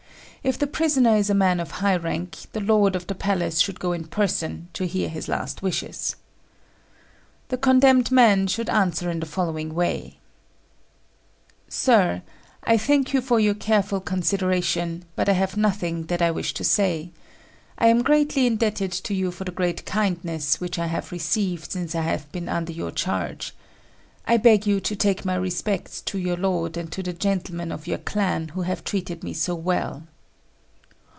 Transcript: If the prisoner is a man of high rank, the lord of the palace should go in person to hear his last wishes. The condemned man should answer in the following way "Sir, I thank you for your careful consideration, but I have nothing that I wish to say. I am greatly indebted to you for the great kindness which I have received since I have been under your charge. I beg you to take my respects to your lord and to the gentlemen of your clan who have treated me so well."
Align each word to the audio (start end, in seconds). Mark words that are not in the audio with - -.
If 0.43 0.57
the 0.57 0.65
prisoner 0.65 1.15
is 1.17 1.29
a 1.29 1.35
man 1.35 1.59
of 1.59 1.69
high 1.69 1.97
rank, 1.97 2.35
the 2.51 2.61
lord 2.61 2.95
of 2.95 3.05
the 3.05 3.13
palace 3.13 3.59
should 3.59 3.79
go 3.79 3.91
in 3.91 4.05
person 4.07 4.69
to 4.73 4.87
hear 4.87 5.07
his 5.07 5.27
last 5.27 5.61
wishes. 5.61 6.15
The 7.49 7.57
condemned 7.59 8.09
man 8.11 8.47
should 8.47 8.67
answer 8.67 9.07
in 9.11 9.19
the 9.19 9.27
following 9.27 9.75
way 9.75 10.17
"Sir, 11.69 12.23
I 12.63 12.75
thank 12.75 13.13
you 13.13 13.21
for 13.21 13.39
your 13.39 13.53
careful 13.53 13.99
consideration, 14.01 15.05
but 15.15 15.29
I 15.29 15.33
have 15.33 15.57
nothing 15.57 16.07
that 16.07 16.23
I 16.23 16.31
wish 16.31 16.55
to 16.55 16.63
say. 16.63 17.11
I 17.77 17.89
am 17.89 18.01
greatly 18.01 18.47
indebted 18.47 18.91
to 18.93 19.13
you 19.13 19.29
for 19.29 19.43
the 19.43 19.51
great 19.51 19.85
kindness 19.85 20.59
which 20.59 20.79
I 20.79 20.87
have 20.87 21.11
received 21.11 21.73
since 21.73 21.93
I 21.93 22.01
have 22.01 22.31
been 22.31 22.49
under 22.49 22.71
your 22.71 22.89
charge. 22.89 23.53
I 24.25 24.37
beg 24.37 24.65
you 24.65 24.79
to 24.79 24.95
take 24.95 25.23
my 25.23 25.35
respects 25.35 26.01
to 26.01 26.17
your 26.17 26.35
lord 26.35 26.77
and 26.77 26.91
to 26.93 27.03
the 27.03 27.13
gentlemen 27.13 27.71
of 27.71 27.85
your 27.85 27.99
clan 27.99 28.47
who 28.55 28.63
have 28.63 28.83
treated 28.83 29.23
me 29.23 29.35
so 29.35 29.53
well." 29.53 30.01